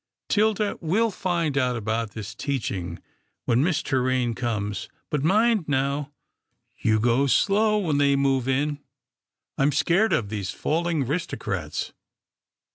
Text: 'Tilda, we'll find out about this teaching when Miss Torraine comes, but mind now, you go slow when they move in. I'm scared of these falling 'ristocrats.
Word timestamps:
'Tilda, 0.29 0.79
we'll 0.81 1.11
find 1.11 1.55
out 1.59 1.75
about 1.75 2.13
this 2.13 2.33
teaching 2.33 2.97
when 3.45 3.63
Miss 3.63 3.83
Torraine 3.83 4.33
comes, 4.33 4.89
but 5.11 5.21
mind 5.23 5.65
now, 5.67 6.11
you 6.79 6.99
go 6.99 7.27
slow 7.27 7.77
when 7.77 7.99
they 7.99 8.15
move 8.15 8.47
in. 8.47 8.79
I'm 9.59 9.71
scared 9.71 10.11
of 10.11 10.29
these 10.29 10.49
falling 10.49 11.05
'ristocrats. 11.05 11.93